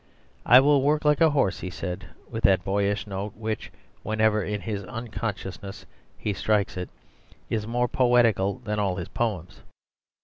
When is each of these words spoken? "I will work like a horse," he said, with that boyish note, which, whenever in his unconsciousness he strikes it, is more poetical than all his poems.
"I 0.47 0.59
will 0.61 0.81
work 0.81 1.05
like 1.05 1.21
a 1.21 1.29
horse," 1.29 1.59
he 1.59 1.69
said, 1.69 2.07
with 2.27 2.43
that 2.45 2.63
boyish 2.65 3.05
note, 3.05 3.33
which, 3.35 3.71
whenever 4.01 4.43
in 4.43 4.61
his 4.61 4.83
unconsciousness 4.85 5.85
he 6.17 6.33
strikes 6.33 6.75
it, 6.75 6.89
is 7.51 7.67
more 7.67 7.87
poetical 7.87 8.55
than 8.63 8.79
all 8.79 8.95
his 8.95 9.09
poems. 9.09 9.61